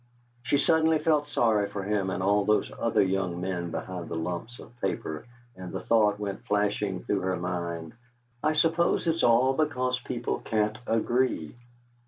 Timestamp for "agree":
10.87-11.53